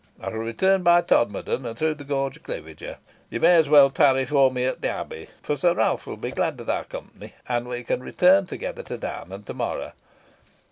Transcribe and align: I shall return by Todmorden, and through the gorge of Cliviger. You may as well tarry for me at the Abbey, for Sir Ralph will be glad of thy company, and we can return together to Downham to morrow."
I 0.19 0.31
shall 0.31 0.39
return 0.39 0.81
by 0.81 1.01
Todmorden, 1.01 1.63
and 1.63 1.77
through 1.77 1.93
the 1.93 2.03
gorge 2.03 2.35
of 2.37 2.41
Cliviger. 2.41 2.97
You 3.29 3.39
may 3.39 3.53
as 3.57 3.69
well 3.69 3.91
tarry 3.91 4.25
for 4.25 4.49
me 4.51 4.65
at 4.65 4.81
the 4.81 4.89
Abbey, 4.89 5.27
for 5.43 5.55
Sir 5.55 5.75
Ralph 5.75 6.07
will 6.07 6.17
be 6.17 6.31
glad 6.31 6.59
of 6.59 6.65
thy 6.65 6.85
company, 6.85 7.33
and 7.47 7.67
we 7.67 7.83
can 7.83 8.01
return 8.01 8.47
together 8.47 8.81
to 8.81 8.97
Downham 8.97 9.43
to 9.43 9.53
morrow." 9.53 9.91